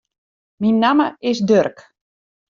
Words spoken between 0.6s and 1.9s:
Myn namme is Durk.